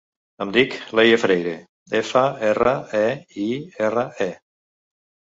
[0.43, 1.51] Em dic Leia Freire:
[1.99, 3.03] efa, erra, e,
[3.43, 3.45] i,
[3.89, 4.27] erra, e.